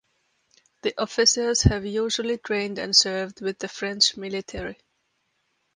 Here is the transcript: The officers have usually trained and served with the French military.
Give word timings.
The 0.81 0.99
officers 0.99 1.61
have 1.61 1.85
usually 1.85 2.39
trained 2.39 2.79
and 2.79 2.95
served 2.95 3.39
with 3.39 3.59
the 3.59 3.67
French 3.67 4.17
military. 4.17 4.79